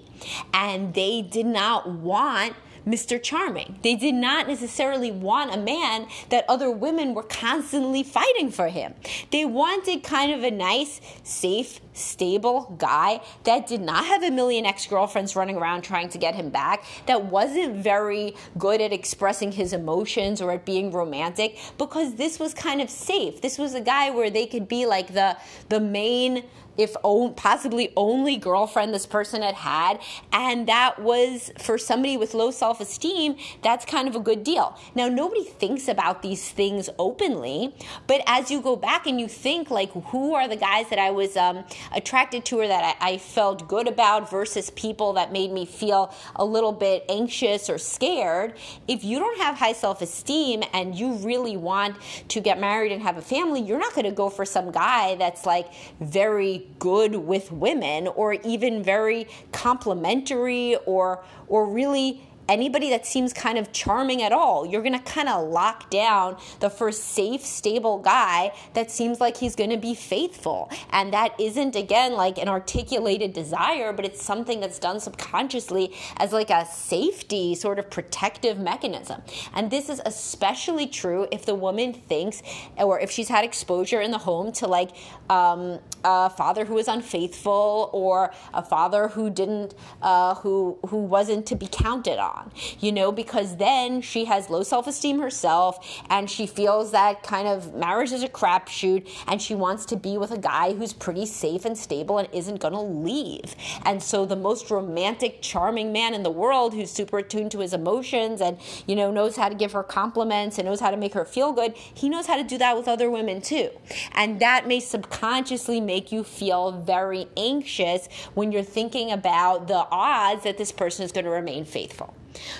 And 0.53 0.94
they 0.94 1.21
did 1.21 1.45
not 1.45 1.89
want 1.89 2.56
Mr. 2.85 3.21
Charming. 3.21 3.79
They 3.83 3.95
did 3.95 4.15
not 4.15 4.47
necessarily 4.47 5.11
want 5.11 5.53
a 5.53 5.57
man 5.57 6.07
that 6.29 6.45
other 6.47 6.71
women 6.71 7.13
were 7.13 7.23
constantly 7.23 8.03
fighting 8.03 8.51
for 8.51 8.69
him. 8.69 8.93
They 9.31 9.45
wanted 9.45 10.03
kind 10.03 10.31
of 10.31 10.43
a 10.43 10.51
nice, 10.51 11.01
safe, 11.23 11.79
stable 11.93 12.75
guy 12.77 13.21
that 13.43 13.67
did 13.67 13.81
not 13.81 14.05
have 14.05 14.23
a 14.23 14.31
million 14.31 14.65
ex 14.65 14.87
girlfriends 14.87 15.35
running 15.35 15.57
around 15.57 15.81
trying 15.81 16.09
to 16.09 16.17
get 16.17 16.35
him 16.35 16.49
back, 16.49 16.85
that 17.05 17.25
wasn't 17.25 17.75
very 17.75 18.35
good 18.57 18.81
at 18.81 18.93
expressing 18.93 19.51
his 19.51 19.73
emotions 19.73 20.41
or 20.41 20.51
at 20.51 20.65
being 20.65 20.91
romantic, 20.91 21.57
because 21.77 22.15
this 22.15 22.39
was 22.39 22.53
kind 22.53 22.81
of 22.81 22.89
safe. 22.89 23.41
This 23.41 23.57
was 23.57 23.73
a 23.73 23.81
guy 23.81 24.09
where 24.09 24.29
they 24.29 24.45
could 24.45 24.67
be 24.67 24.85
like 24.85 25.13
the 25.13 25.37
the 25.69 25.79
main 25.79 26.43
if 26.81 26.95
possibly 27.35 27.91
only 27.95 28.37
girlfriend 28.37 28.93
this 28.93 29.05
person 29.05 29.41
had 29.41 29.55
had. 29.55 29.99
And 30.31 30.67
that 30.67 30.99
was 30.99 31.51
for 31.59 31.77
somebody 31.77 32.17
with 32.17 32.33
low 32.33 32.51
self 32.51 32.79
esteem, 32.81 33.35
that's 33.61 33.85
kind 33.85 34.07
of 34.07 34.15
a 34.15 34.19
good 34.19 34.43
deal. 34.43 34.77
Now, 34.95 35.07
nobody 35.07 35.43
thinks 35.43 35.87
about 35.87 36.21
these 36.21 36.49
things 36.49 36.89
openly, 36.97 37.73
but 38.07 38.21
as 38.27 38.51
you 38.51 38.61
go 38.61 38.75
back 38.75 39.07
and 39.07 39.19
you 39.19 39.27
think, 39.27 39.69
like, 39.69 39.91
who 40.07 40.33
are 40.33 40.47
the 40.47 40.55
guys 40.55 40.89
that 40.89 41.00
I 41.00 41.11
was 41.11 41.38
um, 41.38 41.63
attracted 41.93 42.45
to 42.45 42.59
or 42.59 42.67
that 42.67 42.97
I, 43.00 43.13
I 43.13 43.17
felt 43.17 43.67
good 43.67 43.88
about 43.88 44.29
versus 44.29 44.69
people 44.71 45.13
that 45.13 45.31
made 45.31 45.51
me 45.51 45.65
feel 45.65 46.13
a 46.35 46.45
little 46.45 46.71
bit 46.71 47.05
anxious 47.09 47.69
or 47.69 47.77
scared, 47.77 48.53
if 48.88 49.03
you 49.03 49.19
don't 49.19 49.39
have 49.39 49.55
high 49.55 49.73
self 49.73 50.01
esteem 50.01 50.63
and 50.73 50.95
you 50.95 51.13
really 51.15 51.57
want 51.57 51.97
to 52.29 52.39
get 52.39 52.59
married 52.59 52.91
and 52.91 53.01
have 53.01 53.17
a 53.17 53.21
family, 53.21 53.61
you're 53.61 53.79
not 53.79 53.93
going 53.93 54.05
to 54.05 54.11
go 54.11 54.29
for 54.29 54.45
some 54.45 54.71
guy 54.71 55.15
that's 55.15 55.45
like 55.45 55.71
very 56.00 56.67
good 56.79 57.15
with 57.15 57.51
women 57.51 58.07
or 58.07 58.33
even 58.33 58.83
very 58.83 59.27
complimentary 59.51 60.75
or 60.85 61.23
or 61.47 61.67
really 61.67 62.21
anybody 62.51 62.89
that 62.89 63.05
seems 63.05 63.31
kind 63.31 63.58
of 63.58 63.72
charming 63.72 64.22
at 64.22 64.34
all. 64.34 64.65
You're 64.65 64.81
going 64.81 64.98
to 64.98 65.00
kind 65.00 65.29
of 65.29 65.48
lock 65.48 65.89
down 65.89 66.38
the 66.60 66.70
first 66.70 67.05
safe, 67.05 67.46
stable 67.46 68.00
guy 68.00 68.51
that 68.74 68.91
seems 68.91 69.22
like 69.22 69.38
he's 69.38 69.55
going 69.55 69.70
to 69.70 69.77
be 69.77 69.96
faithful. 69.96 70.70
And 70.91 71.13
that 71.13 71.39
isn't, 71.39 71.75
again, 71.75 72.13
like 72.13 72.38
an 72.38 72.50
articulated 72.50 73.31
desire, 73.31 73.93
but 73.93 74.03
it's 74.03 74.24
something 74.24 74.60
that's 74.60 74.79
done 74.79 75.00
subconsciously 75.00 75.93
as 76.17 76.34
like 76.34 76.50
a 76.50 76.65
safety 76.65 77.55
sort 77.55 77.79
of 77.79 77.89
protective 77.89 78.60
mechanism. 78.60 79.22
And 79.53 79.72
this 79.72 79.88
is 79.88 80.01
especially 80.05 80.88
true 80.88 81.27
if 81.31 81.46
the 81.46 81.55
woman 81.55 81.93
thinks, 81.93 82.43
or 82.77 83.00
if 83.00 83.12
she's 83.12 83.29
had 83.29 83.46
exposure 83.46 84.01
in 84.01 84.12
the 84.12 84.17
home 84.17 84.51
to 84.53 84.67
like 84.67 84.91
um, 85.29 85.79
a 86.03 86.29
father 86.29 86.65
who 86.65 86.74
was 86.74 86.89
unfaithful 86.89 87.89
or 87.93 88.34
a 88.53 88.62
father 88.62 89.08
who 89.08 89.29
didn't, 89.29 89.74
uh, 90.01 90.36
who, 90.36 90.77
who 90.89 90.98
wasn't 90.98 91.46
to 91.46 91.55
be 91.55 91.67
counted 91.72 92.20
on 92.20 92.40
on, 92.41 92.51
you 92.79 92.91
know, 92.91 93.12
because 93.12 93.57
then 93.57 94.01
she 94.01 94.25
has 94.25 94.50
low 94.50 94.63
self 94.63 94.88
esteem 94.88 95.19
herself 95.19 96.01
and 96.10 96.29
she 96.29 96.45
feels 96.45 96.91
that 96.91 97.24
kind 97.24 97.48
of 97.48 97.74
marriage 97.74 98.12
is 98.12 98.24
a 98.24 98.27
crapshoot 98.27 99.07
and 99.27 99.41
she 99.41 99.55
wants 99.55 99.86
to 99.88 99.95
be 99.95 100.17
with 100.17 100.31
a 100.31 100.38
guy 100.38 100.74
who's 100.74 100.93
pretty 100.93 101.25
safe 101.25 101.65
and 101.65 101.77
stable 101.77 102.17
and 102.17 102.27
isn't 102.33 102.60
going 102.60 102.74
to 102.74 102.81
leave. 102.81 103.55
And 103.86 104.01
so 104.01 104.25
the 104.25 104.36
most 104.36 104.69
romantic, 104.69 105.41
charming 105.41 105.91
man 105.91 106.13
in 106.13 106.24
the 106.24 106.31
world 106.31 106.74
who's 106.74 106.91
super 106.91 107.19
attuned 107.19 107.51
to 107.51 107.60
his 107.60 107.74
emotions 107.74 108.41
and, 108.41 108.57
you 108.88 108.95
know, 108.95 109.12
knows 109.12 109.36
how 109.36 109.50
to 109.50 109.55
give 109.55 109.71
her 109.71 109.83
compliments 109.83 110.57
and 110.57 110.67
knows 110.67 110.79
how 110.79 110.91
to 110.91 110.98
make 110.98 111.13
her 111.13 111.25
feel 111.25 111.51
good, 111.51 111.74
he 111.75 112.10
knows 112.10 112.27
how 112.27 112.38
to 112.38 112.43
do 112.43 112.57
that 112.57 112.77
with 112.77 112.88
other 112.88 113.10
women 113.10 113.41
too. 113.41 113.69
And 114.13 114.39
that 114.39 114.67
may 114.67 114.79
subconsciously 114.79 115.79
make 115.79 116.12
you 116.12 116.24
feel 116.24 116.71
very 116.71 117.27
anxious 117.38 118.07
when 118.33 118.51
you're 118.51 118.63
thinking 118.63 119.12
about 119.12 119.67
the 119.67 119.88
odds 119.91 120.43
that 120.43 120.57
this 120.57 120.71
person 120.71 121.05
is 121.05 121.12
going 121.12 121.25
to 121.25 121.31
remain 121.31 121.65
faithful. 121.65 122.13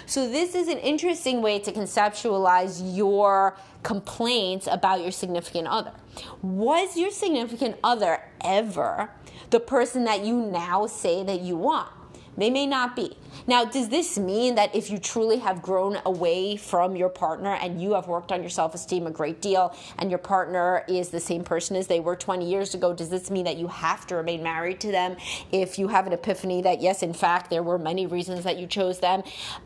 So, 0.06 0.30
this 0.30 0.56
is 0.56 0.68
an 0.68 0.78
interesting 0.80 1.42
way 1.42 1.60
to 1.60 1.72
conceptualize 1.72 2.96
your 2.96 3.58
complaints 3.84 4.68
about 4.70 5.02
your 5.02 5.12
significant 5.12 5.68
other. 5.68 5.94
Was 6.42 6.98
your 6.98 7.12
significant 7.12 7.78
other 7.84 8.22
ever 8.44 9.10
the 9.50 9.60
person 9.60 10.04
that 10.06 10.26
you 10.26 10.36
now 10.36 10.88
say 10.88 11.24
that 11.24 11.42
you 11.42 11.56
want? 11.56 11.90
They 12.38 12.50
may 12.50 12.66
not 12.66 12.96
be. 12.96 13.18
Now, 13.48 13.66
does 13.66 13.90
this 13.90 14.18
mean 14.18 14.56
that 14.56 14.74
if 14.76 14.90
you 14.90 14.98
truly 14.98 15.40
have 15.40 15.62
grown 15.62 15.98
away 16.06 16.56
from 16.56 16.96
your 16.96 17.10
partner 17.10 17.54
and 17.54 17.82
you 17.82 17.94
have 17.94 18.08
worked 18.08 18.32
on 18.32 18.42
your 18.42 18.50
self 18.50 18.74
esteem 18.74 19.08
a 19.08 19.12
great 19.12 19.42
deal 19.42 19.76
and 19.98 20.10
your 20.10 20.20
partner 20.20 20.84
is 20.88 21.10
the 21.10 21.20
same 21.20 21.44
person 21.44 21.76
as 21.76 21.88
they 21.88 22.00
were 22.00 22.16
20 22.16 22.50
years 22.50 22.74
ago, 22.74 22.94
does 22.94 23.10
this 23.10 23.30
mean 23.32 23.46
that 23.46 23.58
you 23.58 23.68
have 23.68 24.08
to 24.08 24.16
remain 24.16 24.44
married 24.44 24.80
to 24.82 24.92
them 24.92 25.18
if 25.52 25.78
you 25.78 25.88
have 25.88 26.08
an 26.08 26.14
epiphany 26.14 26.62
that, 26.62 26.82
yes, 26.82 27.04
in 27.04 27.14
fact, 27.14 27.50
there 27.50 27.64
were 27.64 27.78
many 27.78 28.06
reasons 28.06 28.44
that 28.44 28.58
you 28.58 28.68
chose 28.68 29.00
them? 29.00 29.24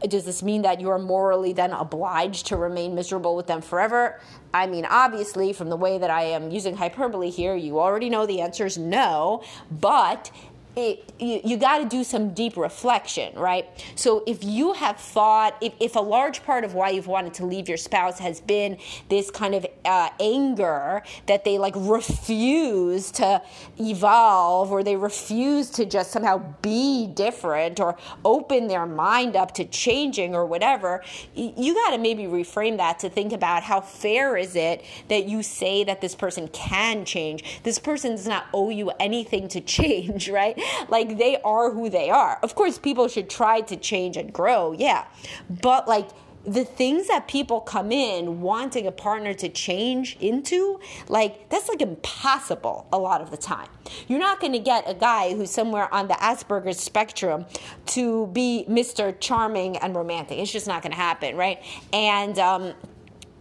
Does 0.07 0.25
this 0.25 0.41
mean 0.41 0.61
that 0.63 0.79
you 0.81 0.89
are 0.89 0.99
morally 0.99 1.53
then 1.53 1.71
obliged 1.71 2.47
to 2.47 2.57
remain 2.57 2.95
miserable 2.95 3.35
with 3.35 3.47
them 3.47 3.61
forever? 3.61 4.19
I 4.53 4.67
mean, 4.67 4.85
obviously, 4.85 5.53
from 5.53 5.69
the 5.69 5.75
way 5.75 5.97
that 5.97 6.09
I 6.09 6.23
am 6.23 6.49
using 6.49 6.77
hyperbole 6.77 7.29
here, 7.29 7.55
you 7.55 7.79
already 7.79 8.09
know 8.09 8.25
the 8.25 8.41
answer 8.41 8.65
is 8.65 8.77
no, 8.77 9.43
but 9.69 10.31
it, 10.75 11.13
you, 11.19 11.41
you 11.43 11.57
got 11.57 11.79
to 11.79 11.85
do 11.85 12.03
some 12.03 12.33
deep 12.33 12.57
reflection, 12.57 13.33
right? 13.35 13.67
So 13.95 14.23
if 14.27 14.43
you 14.43 14.73
have 14.73 14.97
thought, 14.97 15.55
if, 15.61 15.73
if 15.79 15.95
a 15.95 16.01
large 16.01 16.43
part 16.43 16.63
of 16.63 16.73
why 16.73 16.89
you've 16.89 17.07
wanted 17.07 17.33
to 17.35 17.45
leave 17.45 17.67
your 17.67 17.77
spouse 17.77 18.19
has 18.19 18.41
been 18.41 18.77
this 19.09 19.31
kind 19.31 19.55
of 19.55 19.65
uh, 19.85 20.09
anger 20.19 21.03
that 21.27 21.45
they 21.45 21.57
like 21.57 21.73
refuse 21.77 23.11
to 23.11 23.41
evolve 23.79 24.71
or 24.71 24.83
they 24.83 24.95
refuse 24.95 25.69
to 25.71 25.85
just 25.85 26.11
somehow 26.11 26.43
be 26.61 27.07
different 27.07 27.79
or 27.79 27.97
open 28.23 28.67
their 28.67 28.85
mind 28.85 29.35
up 29.35 29.53
to 29.53 29.65
changing 29.65 30.35
or 30.35 30.45
whatever, 30.45 31.03
you 31.35 31.73
got 31.73 31.91
to 31.91 31.97
maybe 31.97 32.23
reframe 32.23 32.77
that 32.77 32.99
to 32.99 33.09
think 33.09 33.31
about 33.31 33.63
how 33.63 33.81
fair 33.81 34.37
is 34.37 34.55
it 34.55 34.83
that 35.07 35.25
you 35.25 35.41
say 35.41 35.83
that 35.83 36.01
this 36.01 36.15
person 36.15 36.47
can 36.49 37.05
change. 37.05 37.61
This 37.63 37.79
person 37.79 38.11
does 38.11 38.27
not 38.27 38.45
owe 38.53 38.69
you 38.69 38.91
anything 38.99 39.47
to 39.49 39.61
change, 39.75 40.29
right? 40.29 40.59
like 40.89 41.17
they 41.17 41.39
are 41.41 41.71
who 41.71 41.89
they 41.89 42.09
are. 42.09 42.39
Of 42.43 42.55
course, 42.55 42.77
people 42.77 43.07
should 43.07 43.29
try 43.29 43.61
to 43.61 43.75
change 43.75 44.17
and 44.17 44.31
grow, 44.31 44.73
yeah. 44.73 45.05
But 45.49 45.87
like 45.87 46.09
the 46.45 46.63
things 46.63 47.07
that 47.07 47.27
people 47.27 47.59
come 47.59 47.91
in 47.91 48.41
wanting 48.41 48.85
a 48.85 48.91
partner 48.91 49.33
to 49.33 49.49
change 49.49 50.15
into, 50.19 50.79
like 51.07 51.49
that's 51.49 51.67
like 51.67 51.81
impossible 51.81 52.87
a 52.93 52.97
lot 52.97 53.21
of 53.21 53.31
the 53.31 53.37
time. 53.37 53.67
You're 54.07 54.19
not 54.19 54.39
going 54.39 54.53
to 54.53 54.59
get 54.59 54.89
a 54.89 54.93
guy 54.93 55.35
who's 55.35 55.51
somewhere 55.51 55.91
on 55.93 56.07
the 56.07 56.13
Asperger's 56.15 56.79
spectrum 56.79 57.45
to 57.87 58.27
be 58.27 58.65
Mr. 58.69 59.15
Charming 59.19 59.77
and 59.77 59.95
romantic. 59.95 60.37
It's 60.37 60.51
just 60.51 60.67
not 60.67 60.81
going 60.81 60.91
to 60.91 60.97
happen, 60.97 61.35
right? 61.35 61.63
And 61.91 62.37
um, 62.39 62.73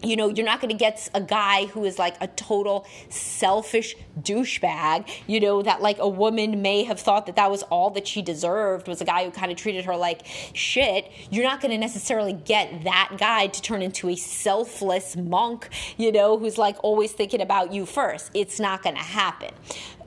you 0.02 0.16
know, 0.16 0.28
you're 0.28 0.44
not 0.44 0.60
going 0.60 0.70
to 0.70 0.76
get 0.76 1.08
a 1.14 1.20
guy 1.20 1.66
who 1.66 1.84
is 1.84 1.98
like 1.98 2.16
a 2.20 2.28
total 2.28 2.86
selfish 3.08 3.96
douchebag, 4.20 5.08
you 5.26 5.40
know, 5.40 5.62
that 5.62 5.80
like 5.80 5.98
a 5.98 6.08
woman 6.08 6.62
may 6.62 6.84
have 6.84 7.00
thought 7.00 7.26
that 7.26 7.36
that 7.36 7.50
was 7.50 7.62
all 7.64 7.90
that 7.90 8.06
she 8.06 8.22
deserved 8.22 8.86
was 8.86 9.00
a 9.00 9.04
guy 9.04 9.24
who 9.24 9.30
kind 9.30 9.50
of 9.50 9.56
treated 9.56 9.84
her 9.84 9.96
like 9.96 10.22
shit. 10.52 11.10
You're 11.30 11.44
not 11.44 11.60
going 11.60 11.72
to 11.72 11.78
necessarily 11.78 12.32
get 12.32 12.84
that 12.84 13.16
guy 13.18 13.46
to 13.46 13.62
turn 13.62 13.82
into 13.82 14.08
a 14.08 14.16
selfless 14.16 15.16
monk, 15.16 15.68
you 15.96 16.12
know, 16.12 16.38
who's 16.38 16.58
like 16.58 16.76
always 16.84 17.12
thinking 17.12 17.40
about 17.40 17.72
you 17.72 17.86
first. 17.86 18.30
It's 18.34 18.60
not 18.60 18.82
going 18.82 18.96
to 18.96 19.02
happen. 19.02 19.50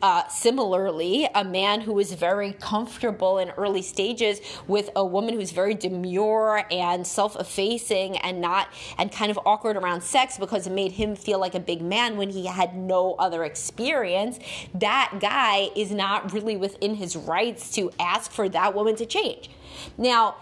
Uh, 0.02 0.28
similarly, 0.28 1.28
a 1.34 1.44
man 1.44 1.82
who 1.82 1.98
is 2.00 2.14
very 2.14 2.54
comfortable 2.54 3.40
in 3.40 3.50
early 3.52 3.82
stages 3.82 4.40
with 4.68 4.90
a 4.96 5.06
woman 5.06 5.34
who's 5.34 5.52
very 5.52 5.74
demure 5.74 6.64
and 6.70 7.06
self-effacing 7.06 8.18
and 8.18 8.40
not 8.40 8.68
and 8.98 9.12
kind 9.12 9.32
of 9.32 9.40
awkward 9.46 9.76
around 9.76 10.02
sex 10.02 10.38
because 10.38 10.68
it 10.68 10.74
made 10.74 10.92
him 10.92 11.16
feel 11.16 11.40
like 11.40 11.56
a 11.56 11.60
big 11.60 11.82
man 11.82 12.18
when 12.18 12.30
he 12.30 12.46
had 12.46 12.76
no 12.76 13.16
other 13.16 13.44
experience. 13.44 14.40
That 14.74 15.18
guy 15.20 15.70
is 15.76 15.92
not 15.92 16.32
really 16.32 16.58
within 16.58 16.96
his 16.96 17.16
rights 17.16 17.72
to 17.72 17.92
ask 18.00 18.32
for 18.32 18.48
that 18.50 18.76
woman 18.76 18.96
to 18.98 19.06
change. 19.06 19.50
Now, 19.98 20.36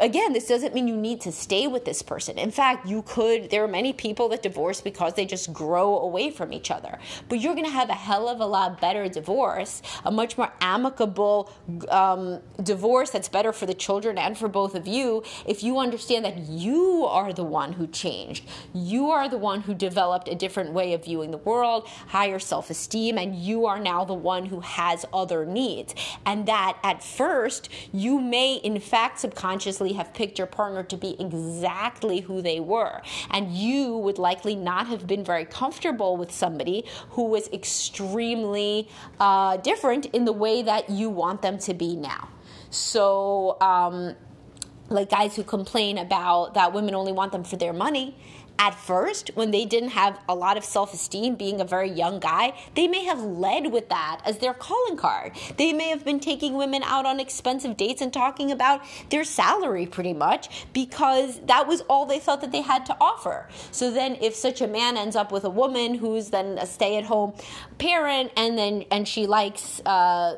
again, 0.00 0.32
this 0.32 0.48
doesn't 0.48 0.74
mean 0.74 0.88
you 0.88 0.96
need 0.96 1.20
to 1.20 1.32
stay 1.32 1.66
with 1.68 1.84
this 1.84 2.02
person. 2.02 2.38
In 2.38 2.50
fact, 2.50 2.86
you 2.86 3.02
could, 3.02 3.50
there 3.50 3.62
are 3.62 3.68
many 3.68 3.92
people 3.92 4.28
that 4.30 4.42
divorce 4.42 4.80
because 4.80 5.14
they 5.14 5.24
just 5.24 5.52
grow 5.52 5.98
away 5.98 6.30
from 6.30 6.52
each 6.52 6.70
other. 6.70 6.98
But 7.28 7.40
you're 7.40 7.54
going 7.54 7.66
to 7.66 7.70
have 7.72 7.88
a 7.88 7.94
hell 7.94 8.28
of 8.28 8.40
a 8.40 8.46
lot 8.46 8.80
better 8.80 9.08
divorce, 9.08 9.82
a 10.04 10.10
much 10.10 10.36
more 10.36 10.52
amicable 10.60 11.52
um, 11.88 12.40
divorce 12.62 13.10
that's 13.10 13.28
better 13.28 13.52
for 13.52 13.66
the 13.66 13.74
children 13.74 14.18
and 14.18 14.36
for 14.36 14.48
both 14.48 14.74
of 14.74 14.88
you 14.88 15.22
if 15.46 15.62
you 15.62 15.78
understand 15.78 16.24
that 16.24 16.38
you 16.38 17.04
are 17.06 17.32
the 17.32 17.44
one 17.44 17.74
who 17.74 17.86
changed. 17.86 18.44
You 18.74 19.10
are 19.10 19.28
the 19.28 19.38
one 19.38 19.62
who 19.62 19.74
developed 19.74 20.28
a 20.28 20.34
different 20.34 20.72
way 20.72 20.94
of 20.94 21.04
viewing 21.04 21.30
the 21.30 21.38
world, 21.38 21.86
higher 22.08 22.40
self 22.40 22.70
esteem, 22.70 23.18
and 23.18 23.36
you 23.36 23.66
are 23.66 23.78
now 23.78 24.04
the 24.04 24.14
one 24.14 24.46
who 24.46 24.60
has 24.60 25.04
other 25.12 25.46
needs. 25.46 25.94
And 26.24 26.46
that 26.46 26.78
at 26.82 27.04
first, 27.04 27.68
you 27.92 28.20
may, 28.20 28.54
in 28.56 28.80
fact, 28.80 29.20
subconsciously 29.20 29.75
have 29.94 30.12
picked 30.14 30.38
your 30.38 30.46
partner 30.46 30.82
to 30.84 30.96
be 30.96 31.16
exactly 31.20 32.20
who 32.20 32.42
they 32.42 32.60
were. 32.60 33.00
And 33.30 33.52
you 33.52 33.96
would 33.98 34.18
likely 34.18 34.54
not 34.54 34.86
have 34.88 35.06
been 35.06 35.24
very 35.24 35.44
comfortable 35.44 36.16
with 36.16 36.32
somebody 36.32 36.84
who 37.10 37.24
was 37.24 37.48
extremely 37.48 38.88
uh, 39.20 39.56
different 39.58 40.06
in 40.06 40.24
the 40.24 40.32
way 40.32 40.62
that 40.62 40.90
you 40.90 41.10
want 41.10 41.42
them 41.42 41.58
to 41.58 41.74
be 41.74 41.96
now. 41.96 42.28
So, 42.70 43.56
um, 43.60 44.16
like 44.88 45.10
guys 45.10 45.34
who 45.36 45.42
complain 45.42 45.98
about 45.98 46.54
that 46.54 46.72
women 46.72 46.94
only 46.94 47.12
want 47.12 47.32
them 47.32 47.44
for 47.44 47.56
their 47.56 47.72
money 47.72 48.16
at 48.58 48.74
first, 48.74 49.30
when 49.34 49.50
they 49.50 49.64
didn't 49.64 49.90
have 49.90 50.18
a 50.28 50.34
lot 50.34 50.56
of 50.56 50.64
self 50.64 50.94
esteem, 50.94 51.34
being 51.34 51.60
a 51.60 51.64
very 51.64 51.90
young 51.90 52.20
guy, 52.20 52.54
they 52.74 52.88
may 52.88 53.04
have 53.04 53.20
led 53.20 53.72
with 53.72 53.88
that 53.88 54.20
as 54.24 54.38
their 54.38 54.54
calling 54.54 54.96
card. 54.96 55.32
They 55.56 55.72
may 55.72 55.88
have 55.88 56.04
been 56.04 56.20
taking 56.20 56.54
women 56.54 56.82
out 56.82 57.06
on 57.06 57.20
expensive 57.20 57.76
dates 57.76 58.00
and 58.00 58.12
talking 58.12 58.50
about 58.50 58.82
their 59.10 59.24
salary 59.24 59.86
pretty 59.86 60.14
much 60.14 60.66
because 60.72 61.40
that 61.46 61.66
was 61.66 61.82
all 61.82 62.06
they 62.06 62.18
thought 62.18 62.40
that 62.40 62.52
they 62.52 62.62
had 62.62 62.86
to 62.86 62.96
offer. 63.00 63.48
So 63.70 63.90
then, 63.90 64.16
if 64.20 64.34
such 64.34 64.60
a 64.60 64.66
man 64.66 64.96
ends 64.96 65.16
up 65.16 65.32
with 65.32 65.44
a 65.44 65.50
woman 65.50 65.94
who's 65.94 66.30
then 66.30 66.58
a 66.58 66.66
stay 66.66 66.96
at 66.96 67.04
home 67.04 67.34
parent 67.78 68.32
and 68.36 68.56
then 68.56 68.84
and 68.90 69.06
she 69.06 69.26
likes, 69.26 69.80
uh, 69.84 70.36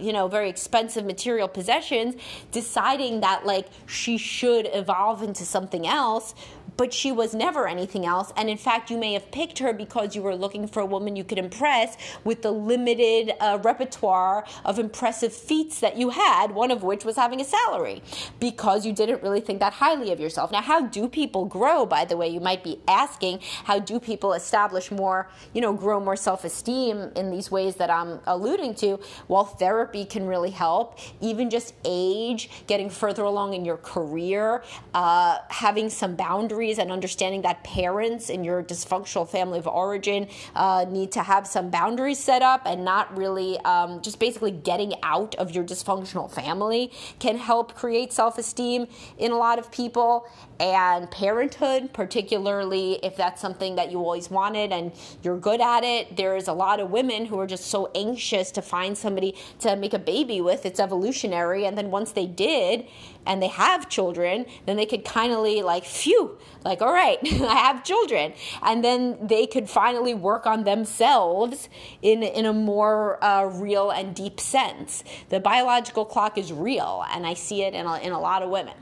you 0.00 0.12
know 0.12 0.28
very 0.28 0.48
expensive 0.48 1.04
material 1.04 1.48
possessions 1.48 2.14
deciding 2.50 3.20
that 3.20 3.44
like 3.46 3.68
she 3.86 4.18
should 4.18 4.68
evolve 4.72 5.22
into 5.22 5.44
something 5.44 5.86
else 5.86 6.34
but 6.76 6.92
she 6.92 7.12
was 7.12 7.34
never 7.34 7.66
anything 7.66 8.06
else. 8.06 8.32
And 8.36 8.48
in 8.50 8.56
fact, 8.56 8.90
you 8.90 8.98
may 8.98 9.12
have 9.12 9.30
picked 9.30 9.58
her 9.60 9.72
because 9.72 10.14
you 10.14 10.22
were 10.22 10.34
looking 10.34 10.66
for 10.66 10.80
a 10.80 10.86
woman 10.86 11.16
you 11.16 11.24
could 11.24 11.38
impress 11.38 11.96
with 12.24 12.42
the 12.42 12.50
limited 12.50 13.32
uh, 13.40 13.58
repertoire 13.62 14.44
of 14.64 14.78
impressive 14.78 15.32
feats 15.32 15.80
that 15.80 15.96
you 15.96 16.10
had, 16.10 16.52
one 16.52 16.70
of 16.70 16.82
which 16.82 17.04
was 17.04 17.16
having 17.16 17.40
a 17.40 17.44
salary, 17.44 18.02
because 18.40 18.84
you 18.84 18.92
didn't 18.92 19.22
really 19.22 19.40
think 19.40 19.60
that 19.60 19.74
highly 19.74 20.12
of 20.12 20.20
yourself. 20.20 20.50
Now, 20.50 20.62
how 20.62 20.86
do 20.86 21.08
people 21.08 21.44
grow, 21.44 21.86
by 21.86 22.04
the 22.04 22.16
way? 22.16 22.28
You 22.28 22.40
might 22.40 22.64
be 22.64 22.80
asking, 22.88 23.40
how 23.64 23.78
do 23.78 24.00
people 24.00 24.32
establish 24.32 24.90
more, 24.90 25.28
you 25.52 25.60
know, 25.60 25.72
grow 25.72 26.00
more 26.00 26.16
self 26.16 26.44
esteem 26.44 27.12
in 27.16 27.30
these 27.30 27.50
ways 27.50 27.76
that 27.76 27.90
I'm 27.90 28.20
alluding 28.26 28.74
to? 28.76 28.98
Well, 29.28 29.44
therapy 29.44 29.73
can 30.10 30.26
really 30.26 30.50
help. 30.50 30.98
Even 31.20 31.50
just 31.50 31.74
age, 31.84 32.50
getting 32.66 32.90
further 32.90 33.22
along 33.22 33.54
in 33.54 33.64
your 33.64 33.78
career, 33.78 34.62
uh, 34.94 35.38
having 35.48 35.90
some 35.90 36.16
boundaries 36.16 36.44
boundaries 36.44 36.78
and 36.78 36.92
understanding 36.92 37.42
that 37.42 37.64
parents 37.64 38.28
in 38.30 38.44
your 38.44 38.62
dysfunctional 38.62 39.28
family 39.28 39.58
of 39.58 39.66
origin 39.66 40.28
uh, 40.54 40.84
need 40.88 41.10
to 41.10 41.22
have 41.22 41.46
some 41.46 41.70
boundaries 41.70 42.18
set 42.18 42.42
up 42.42 42.62
and 42.66 42.84
not 42.84 43.16
really 43.16 43.58
um, 43.60 44.00
just 44.02 44.18
basically 44.18 44.50
getting 44.50 44.92
out 45.02 45.34
of 45.36 45.54
your 45.54 45.64
dysfunctional 45.64 46.30
family 46.30 46.90
can 47.18 47.36
help 47.36 47.74
create 47.74 48.12
self 48.12 48.38
esteem 48.38 48.86
in 49.18 49.32
a 49.32 49.36
lot 49.36 49.58
of 49.58 49.70
people. 49.70 50.26
And 50.60 51.10
parenthood, 51.10 51.92
particularly 51.92 53.00
if 53.02 53.16
that's 53.16 53.40
something 53.40 53.74
that 53.76 53.90
you 53.90 53.98
always 53.98 54.30
wanted 54.30 54.72
and 54.72 54.92
you're 55.22 55.38
good 55.38 55.60
at 55.60 55.82
it, 55.82 56.16
there's 56.16 56.46
a 56.46 56.52
lot 56.52 56.78
of 56.78 56.90
women 56.90 57.26
who 57.26 57.38
are 57.40 57.46
just 57.46 57.66
so 57.66 57.90
anxious 57.94 58.52
to 58.52 58.62
find 58.62 58.96
somebody 58.96 59.34
to 59.60 59.76
make 59.76 59.94
a 59.94 59.98
baby 59.98 60.40
with. 60.40 60.66
It's 60.66 60.80
evolutionary. 60.80 61.64
And 61.64 61.76
then 61.76 61.90
once 61.90 62.12
they 62.12 62.26
did, 62.26 62.86
and 63.26 63.42
they 63.42 63.48
have 63.48 63.88
children, 63.88 64.46
then 64.66 64.76
they 64.76 64.86
could 64.86 65.04
kind 65.04 65.32
of 65.32 65.38
like, 65.64 65.84
phew, 65.84 66.38
like, 66.64 66.82
all 66.82 66.92
right, 66.92 67.18
I 67.24 67.54
have 67.54 67.84
children. 67.84 68.32
And 68.62 68.84
then 68.84 69.18
they 69.20 69.46
could 69.46 69.68
finally 69.68 70.14
work 70.14 70.46
on 70.46 70.64
themselves 70.64 71.68
in, 72.02 72.22
in 72.22 72.46
a 72.46 72.52
more 72.52 73.22
uh, 73.24 73.44
real 73.44 73.90
and 73.90 74.14
deep 74.14 74.40
sense. 74.40 75.04
The 75.28 75.40
biological 75.40 76.04
clock 76.04 76.38
is 76.38 76.52
real, 76.52 77.04
and 77.10 77.26
I 77.26 77.34
see 77.34 77.62
it 77.62 77.74
in 77.74 77.86
a, 77.86 77.98
in 77.98 78.12
a 78.12 78.20
lot 78.20 78.42
of 78.42 78.50
women. 78.50 78.74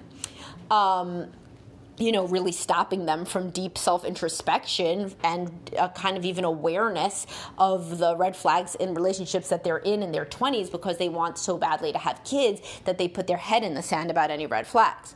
Um, 0.70 1.28
you 1.98 2.12
know, 2.12 2.26
really 2.26 2.52
stopping 2.52 3.06
them 3.06 3.24
from 3.24 3.50
deep 3.50 3.76
self 3.76 4.04
introspection 4.04 5.14
and 5.22 5.50
a 5.78 5.88
kind 5.90 6.16
of 6.16 6.24
even 6.24 6.44
awareness 6.44 7.26
of 7.58 7.98
the 7.98 8.16
red 8.16 8.36
flags 8.36 8.74
in 8.76 8.94
relationships 8.94 9.48
that 9.48 9.62
they're 9.62 9.78
in 9.78 10.02
in 10.02 10.12
their 10.12 10.24
20s 10.24 10.70
because 10.70 10.98
they 10.98 11.08
want 11.08 11.38
so 11.38 11.58
badly 11.58 11.92
to 11.92 11.98
have 11.98 12.22
kids 12.24 12.60
that 12.84 12.98
they 12.98 13.08
put 13.08 13.26
their 13.26 13.36
head 13.36 13.62
in 13.62 13.74
the 13.74 13.82
sand 13.82 14.10
about 14.10 14.30
any 14.30 14.46
red 14.46 14.66
flags. 14.66 15.14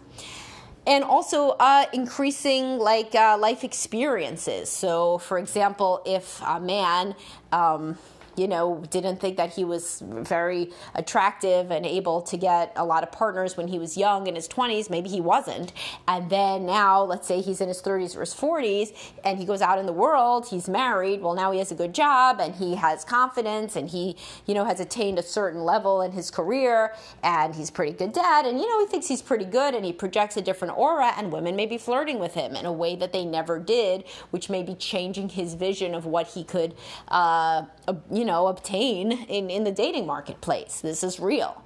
and 0.87 1.03
also 1.03 1.51
uh, 1.59 1.87
increasing 1.93 2.79
like 2.79 3.13
uh, 3.15 3.37
life 3.39 3.65
experiences. 3.65 4.69
So, 4.71 5.19
for 5.19 5.39
example, 5.39 6.01
if 6.07 6.41
a 6.43 6.61
man 6.61 7.17
um, 7.53 7.99
you 8.37 8.47
know, 8.49 8.85
didn't 8.91 9.21
think 9.21 9.37
that 9.37 9.55
he 9.55 9.65
was 9.65 10.03
very 10.05 10.71
attractive 10.95 11.71
and 11.71 11.87
able 11.87 12.21
to 12.23 12.37
get 12.37 12.73
a 12.77 12.85
lot 12.85 13.03
of 13.03 13.11
partners 13.11 13.57
when 13.57 13.69
he 13.69 13.79
was 13.79 13.97
young 13.97 14.27
in 14.27 14.35
his 14.35 14.49
20s. 14.49 14.91
Maybe 14.91 15.09
he 15.09 15.21
wasn't. 15.21 15.73
And 16.07 16.29
then 16.31 16.67
now, 16.67 17.03
let's 17.03 17.27
say 17.27 17.41
he's 17.41 17.61
in 17.61 17.69
his 17.69 17.81
30s 17.81 18.17
or 18.17 18.21
his 18.21 18.35
40s 18.35 18.95
and 19.25 19.39
he 19.39 19.45
goes 19.45 19.63
out 19.63 19.79
in 19.79 19.87
the 19.87 19.93
world, 19.93 20.49
he's 20.49 20.69
married. 20.69 21.23
Well, 21.23 21.35
now 21.35 21.51
he 21.53 21.59
has 21.59 21.73
a 21.73 21.75
good 21.75 21.95
job 21.95 22.41
and 22.41 22.55
he 22.55 22.75
has 22.75 23.05
confidence 23.05 23.77
and 23.77 23.89
he, 23.89 24.17
you 24.47 24.55
know, 24.55 24.65
has 24.65 24.81
attained 24.81 25.19
a 25.19 25.23
certain 25.23 25.65
level 25.65 26.03
in 26.03 26.13
his 26.13 26.31
career 26.31 26.95
and 27.23 27.55
he's 27.55 27.71
pretty 27.71 27.93
good 27.93 28.13
dad. 28.13 28.45
And, 28.45 28.61
you 28.61 28.69
know, 28.69 28.81
he 28.81 28.87
thinks 28.87 29.09
he's 29.09 29.23
pretty 29.23 29.47
good 29.47 29.75
and 29.75 29.85
he 29.85 29.93
projects 29.93 30.37
a 30.37 30.43
different 30.43 30.77
aura 30.77 31.13
and 31.17 31.33
women 31.33 31.57
may 31.57 31.67
be 31.67 31.79
flirting 31.79 32.19
with 32.19 32.35
him 32.35 32.55
in 32.55 32.67
a 32.67 32.73
way 32.73 32.97
that 32.97 33.13
they 33.13 33.25
never 33.25 33.59
did, 33.59 34.05
which 34.31 34.51
may 34.51 34.63
be 34.63 34.75
changing 34.75 35.31
his 35.31 35.55
vision 35.55 35.95
of 35.95 36.05
what 36.05 36.29
he 36.29 36.45
could, 36.45 36.75
uh, 37.09 37.65
you 38.11 38.25
know, 38.27 38.49
obtain 38.49 39.13
in, 39.13 39.49
in 39.49 39.65
the 39.65 39.73
dating 39.73 40.07
marketplace. 40.07 40.81
This 40.81 41.03
is 41.03 41.19
real. 41.19 41.63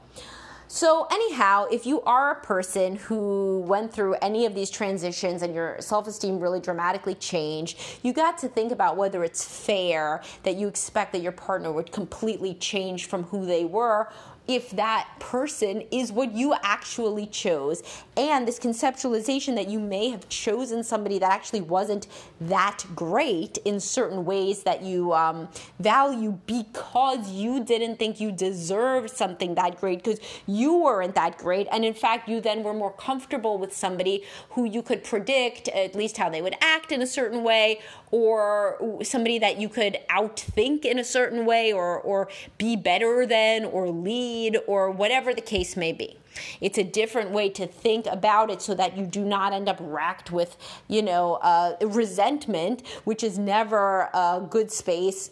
So, 0.73 1.09
anyhow, 1.11 1.67
if 1.73 1.85
you 1.85 2.01
are 2.03 2.31
a 2.31 2.41
person 2.43 2.95
who 2.95 3.65
went 3.67 3.93
through 3.93 4.15
any 4.23 4.47
of 4.47 4.55
these 4.55 4.71
transitions 4.71 5.43
and 5.43 5.53
your 5.53 5.77
self 5.81 6.07
esteem 6.07 6.39
really 6.39 6.61
dramatically 6.61 7.17
changed, 7.17 7.81
you 8.05 8.13
got 8.13 8.39
to 8.39 8.49
think 8.49 8.71
about 8.71 8.97
whether 8.97 9.25
it's 9.25 9.45
fair 9.45 10.23
that 10.45 10.55
you 10.55 10.69
expect 10.69 11.11
that 11.15 11.23
your 11.23 11.33
partner 11.33 11.73
would 11.73 11.91
completely 11.91 12.55
change 12.55 13.07
from 13.07 13.25
who 13.25 13.47
they 13.47 13.65
were 13.65 14.13
if 14.51 14.71
that 14.71 15.09
person 15.21 15.81
is 15.93 16.11
what 16.11 16.33
you 16.33 16.57
actually 16.65 17.25
chose. 17.27 17.85
And 18.17 18.49
this 18.49 18.59
conceptualization 18.59 19.55
that 19.55 19.69
you 19.69 19.79
may 19.79 20.11
have 20.11 20.29
chosen 20.29 20.83
somebody 20.83 21.21
that 21.21 21.31
actually 21.31 21.61
wasn't 21.61 22.09
that 22.41 22.85
great 22.97 23.59
in 23.59 23.79
certain 23.79 24.25
ways 24.25 24.65
that 24.65 24.83
you 24.83 25.13
um, 25.13 25.49
value 25.79 26.37
because 26.47 27.31
you 27.31 27.63
didn't 27.63 28.01
think 28.01 28.21
you 28.21 28.33
deserved 28.33 29.11
something 29.11 29.55
that 29.55 29.81
great 29.81 30.03
because 30.03 30.19
you 30.49 30.79
weren't 30.79 31.15
that 31.15 31.39
great. 31.39 31.69
And 31.71 31.85
in 31.85 31.95
fact, 31.95 32.29
you 32.29 32.41
then 32.41 32.65
were 32.65 32.75
more 32.75 32.93
comfortable 32.93 33.57
with 33.57 33.73
somebody 33.73 34.25
who 34.51 34.65
you 34.65 34.83
could 34.83 35.05
predict 35.05 35.69
at 35.69 35.95
least 35.95 36.17
how 36.17 36.29
they 36.29 36.43
would 36.43 36.57
act 36.61 36.91
in 36.91 37.03
a 37.03 37.07
certain 37.07 37.45
way 37.45 37.79
or 38.11 38.99
somebody 39.03 39.39
that 39.39 39.59
you 39.59 39.69
could 39.69 39.99
outthink 40.09 40.85
in 40.85 40.99
a 40.99 41.05
certain 41.05 41.45
way 41.45 41.73
or, 41.73 41.99
or 41.99 42.29
be 42.59 42.77
better 42.77 43.27
than 43.27 43.65
or 43.65 43.89
lead 43.89 44.59
or 44.67 44.91
whatever 44.91 45.33
the 45.33 45.41
case 45.41 45.77
may 45.77 45.93
be. 45.93 46.17
It's 46.61 46.79
a 46.79 46.85
different 46.85 47.31
way 47.31 47.49
to 47.51 47.67
think 47.67 48.07
about 48.07 48.51
it 48.51 48.63
so 48.63 48.75
that 48.75 48.97
you 48.97 49.07
do 49.07 49.25
not 49.25 49.53
end 49.53 49.69
up 49.69 49.79
racked 49.81 50.31
with, 50.31 50.57
you 50.89 51.03
know, 51.03 51.35
uh, 51.35 51.77
resentment, 51.83 52.87
which 53.05 53.23
is 53.23 53.39
never 53.39 54.09
a 54.15 54.47
good 54.49 54.71
space 54.71 55.31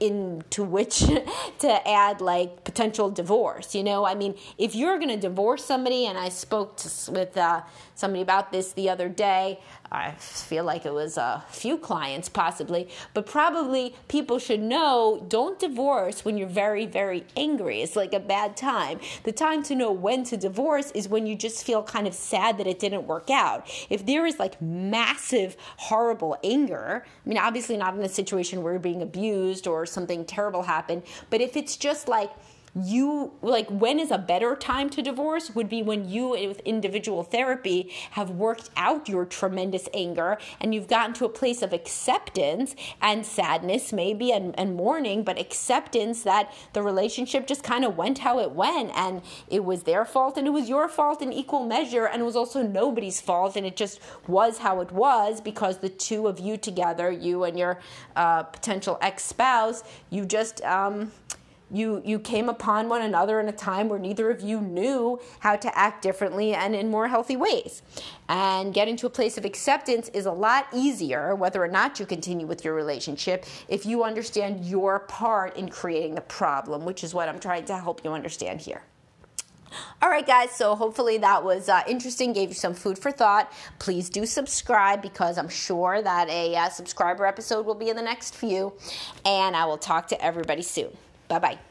into 0.00 0.64
which 0.64 0.98
to 1.58 1.88
add 1.88 2.20
like 2.20 2.64
potential 2.64 3.10
divorce. 3.10 3.74
You 3.74 3.82
know, 3.82 4.04
I 4.04 4.14
mean, 4.14 4.34
if 4.58 4.74
you're 4.74 4.98
going 4.98 5.10
to 5.10 5.16
divorce 5.16 5.64
somebody, 5.64 6.06
and 6.06 6.18
I 6.18 6.28
spoke 6.28 6.76
to, 6.78 7.12
with 7.12 7.36
uh, 7.36 7.62
somebody 7.94 8.22
about 8.22 8.52
this 8.52 8.72
the 8.72 8.88
other 8.88 9.08
day, 9.08 9.60
I 9.92 10.12
feel 10.12 10.62
like 10.62 10.86
it 10.86 10.94
was 10.94 11.16
a 11.16 11.44
few 11.48 11.76
clients 11.76 12.28
possibly, 12.28 12.88
but 13.12 13.26
probably 13.26 13.96
people 14.06 14.38
should 14.38 14.60
know 14.60 15.24
don't 15.28 15.58
divorce 15.58 16.24
when 16.24 16.38
you're 16.38 16.46
very, 16.48 16.86
very 16.86 17.24
angry. 17.36 17.82
It's 17.82 17.96
like 17.96 18.12
a 18.12 18.20
bad 18.20 18.56
time. 18.56 19.00
The 19.24 19.32
time 19.32 19.64
to 19.64 19.74
know 19.74 19.90
when 19.90 20.22
to 20.24 20.36
divorce 20.36 20.92
is 20.92 21.08
when 21.08 21.26
you 21.26 21.34
just 21.34 21.64
feel 21.64 21.82
kind 21.82 22.06
of 22.06 22.14
sad 22.14 22.58
that 22.58 22.68
it 22.68 22.78
didn't 22.78 23.08
work 23.08 23.30
out. 23.30 23.68
If 23.90 24.06
there 24.06 24.26
is 24.26 24.38
like 24.38 24.62
massive, 24.62 25.56
horrible 25.76 26.36
anger, 26.44 27.04
I 27.04 27.28
mean, 27.28 27.38
obviously 27.38 27.76
not 27.76 27.94
in 27.94 28.02
a 28.02 28.08
situation 28.08 28.62
where 28.62 28.74
you're 28.74 28.80
being 28.80 29.02
abused 29.02 29.66
or 29.66 29.86
something 29.86 30.24
terrible 30.24 30.62
happened, 30.62 31.02
but 31.30 31.40
if 31.40 31.56
it's 31.56 31.76
just 31.76 32.06
like, 32.06 32.30
you 32.74 33.32
like 33.42 33.68
when 33.68 33.98
is 33.98 34.10
a 34.10 34.18
better 34.18 34.54
time 34.54 34.88
to 34.90 35.02
divorce 35.02 35.54
would 35.54 35.68
be 35.68 35.82
when 35.82 36.08
you 36.08 36.30
with 36.30 36.60
individual 36.60 37.24
therapy 37.24 37.90
have 38.12 38.30
worked 38.30 38.70
out 38.76 39.08
your 39.08 39.24
tremendous 39.24 39.88
anger 39.92 40.38
and 40.60 40.74
you've 40.74 40.86
gotten 40.86 41.12
to 41.12 41.24
a 41.24 41.28
place 41.28 41.62
of 41.62 41.72
acceptance 41.72 42.76
and 43.02 43.26
sadness 43.26 43.92
maybe 43.92 44.30
and, 44.32 44.56
and 44.58 44.74
mourning 44.74 45.24
but 45.24 45.38
acceptance 45.38 46.22
that 46.22 46.52
the 46.72 46.82
relationship 46.82 47.46
just 47.46 47.62
kind 47.62 47.84
of 47.84 47.96
went 47.96 48.18
how 48.18 48.38
it 48.38 48.52
went 48.52 48.90
and 48.94 49.20
it 49.48 49.64
was 49.64 49.82
their 49.82 50.04
fault 50.04 50.36
and 50.36 50.46
it 50.46 50.50
was 50.50 50.68
your 50.68 50.88
fault 50.88 51.20
in 51.20 51.32
equal 51.32 51.66
measure 51.66 52.06
and 52.06 52.22
it 52.22 52.24
was 52.24 52.36
also 52.36 52.62
nobody's 52.62 53.20
fault 53.20 53.56
and 53.56 53.66
it 53.66 53.76
just 53.76 54.00
was 54.28 54.58
how 54.58 54.80
it 54.80 54.92
was 54.92 55.40
because 55.40 55.78
the 55.78 55.88
two 55.88 56.28
of 56.28 56.38
you 56.38 56.56
together 56.56 57.10
you 57.10 57.42
and 57.44 57.58
your 57.58 57.80
uh, 58.14 58.42
potential 58.44 58.96
ex-spouse 59.00 59.82
you 60.10 60.24
just 60.24 60.62
um, 60.62 61.10
you 61.70 62.02
you 62.04 62.18
came 62.18 62.48
upon 62.48 62.88
one 62.88 63.02
another 63.02 63.40
in 63.40 63.48
a 63.48 63.52
time 63.52 63.88
where 63.88 63.98
neither 63.98 64.30
of 64.30 64.40
you 64.40 64.60
knew 64.60 65.20
how 65.40 65.56
to 65.56 65.78
act 65.78 66.02
differently 66.02 66.54
and 66.54 66.74
in 66.74 66.90
more 66.90 67.08
healthy 67.08 67.36
ways 67.36 67.82
and 68.28 68.74
getting 68.74 68.96
to 68.96 69.06
a 69.06 69.10
place 69.10 69.38
of 69.38 69.44
acceptance 69.44 70.08
is 70.10 70.26
a 70.26 70.32
lot 70.32 70.66
easier 70.72 71.34
whether 71.34 71.62
or 71.62 71.68
not 71.68 72.00
you 72.00 72.06
continue 72.06 72.46
with 72.46 72.64
your 72.64 72.74
relationship 72.74 73.44
if 73.68 73.86
you 73.86 74.02
understand 74.04 74.64
your 74.64 75.00
part 75.00 75.56
in 75.56 75.68
creating 75.68 76.14
the 76.14 76.20
problem 76.20 76.84
which 76.84 77.04
is 77.04 77.14
what 77.14 77.28
i'm 77.28 77.38
trying 77.38 77.64
to 77.64 77.76
help 77.76 78.04
you 78.04 78.12
understand 78.12 78.60
here 78.60 78.82
all 80.02 80.08
right, 80.08 80.26
guys, 80.26 80.50
so 80.50 80.74
hopefully 80.74 81.18
that 81.18 81.44
was 81.44 81.68
uh, 81.68 81.82
interesting, 81.86 82.32
gave 82.32 82.48
you 82.48 82.54
some 82.54 82.74
food 82.74 82.98
for 82.98 83.12
thought. 83.12 83.52
Please 83.78 84.10
do 84.10 84.26
subscribe 84.26 85.00
because 85.00 85.38
I'm 85.38 85.48
sure 85.48 86.02
that 86.02 86.28
a 86.28 86.56
uh, 86.56 86.68
subscriber 86.70 87.24
episode 87.24 87.64
will 87.66 87.76
be 87.76 87.88
in 87.88 87.94
the 87.94 88.02
next 88.02 88.34
few. 88.34 88.72
And 89.24 89.54
I 89.54 89.66
will 89.66 89.78
talk 89.78 90.08
to 90.08 90.24
everybody 90.24 90.62
soon. 90.62 90.96
Bye 91.30 91.38
bye. 91.38 91.69